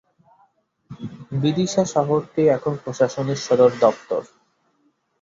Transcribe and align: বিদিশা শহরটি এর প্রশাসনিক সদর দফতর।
বিদিশা 1.41 1.83
শহরটি 1.93 2.41
এর 2.47 2.79
প্রশাসনিক 2.83 3.39
সদর 3.39 3.71
দফতর। 3.81 4.23